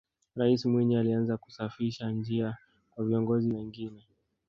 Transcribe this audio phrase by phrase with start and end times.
[0.35, 2.57] raisi mwinyi alianza kusafisha njia
[2.91, 4.07] kwa viongozi wengine